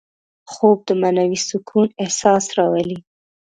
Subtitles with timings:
[0.51, 2.97] خوب د معنوي سکون احساس راولي